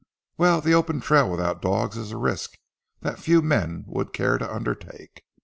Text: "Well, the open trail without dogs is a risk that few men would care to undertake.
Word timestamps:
"Well, 0.35 0.61
the 0.61 0.73
open 0.73 0.99
trail 0.99 1.29
without 1.29 1.61
dogs 1.61 1.95
is 1.95 2.11
a 2.11 2.17
risk 2.17 2.57
that 3.01 3.19
few 3.19 3.43
men 3.43 3.83
would 3.85 4.13
care 4.13 4.39
to 4.39 4.51
undertake. 4.51 5.21